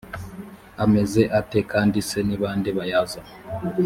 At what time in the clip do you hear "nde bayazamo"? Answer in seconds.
2.57-3.33